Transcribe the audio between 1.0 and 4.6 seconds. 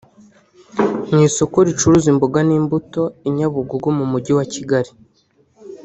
Mu isoko ricuruza imboga n’imbuto i Nyabugogo mu mujyi wa